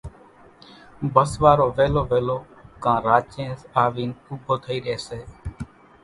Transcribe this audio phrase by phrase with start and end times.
[1.13, 2.37] ڀس وارو وِيلو وِيلو
[2.83, 5.19] ڪان راچينز آوينَ اُوڀو ٿئِي ريئيَ سي۔